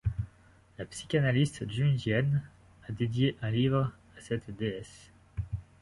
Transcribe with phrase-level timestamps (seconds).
[0.79, 2.41] La psychanalyste jungienne
[2.89, 5.11] a dédié un livre à cette déesse.